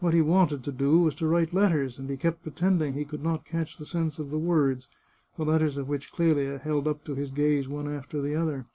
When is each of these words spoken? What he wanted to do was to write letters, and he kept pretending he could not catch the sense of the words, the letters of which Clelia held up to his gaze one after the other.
What 0.00 0.12
he 0.12 0.20
wanted 0.20 0.62
to 0.64 0.70
do 0.72 1.00
was 1.00 1.14
to 1.14 1.26
write 1.26 1.54
letters, 1.54 1.98
and 1.98 2.10
he 2.10 2.18
kept 2.18 2.42
pretending 2.42 2.92
he 2.92 3.06
could 3.06 3.22
not 3.22 3.46
catch 3.46 3.78
the 3.78 3.86
sense 3.86 4.18
of 4.18 4.28
the 4.28 4.38
words, 4.38 4.86
the 5.38 5.46
letters 5.46 5.78
of 5.78 5.88
which 5.88 6.12
Clelia 6.12 6.58
held 6.58 6.86
up 6.86 7.04
to 7.04 7.14
his 7.14 7.30
gaze 7.30 7.68
one 7.68 7.88
after 7.88 8.20
the 8.20 8.36
other. 8.36 8.66